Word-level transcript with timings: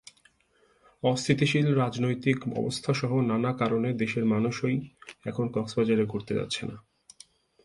অস্থিতিশীল 1.03 1.67
রাজনৈতিক 1.75 2.37
অবস্থাসহ 2.57 3.11
নানা 3.21 3.51
কারণে 3.53 3.89
দেশের 3.93 4.25
মানুষই 4.25 4.75
এখন 5.25 5.45
কক্সবাজারে 5.47 6.03
ঘুরতে 6.05 6.33
যাচ্ছে 6.35 6.63
না। 6.65 6.77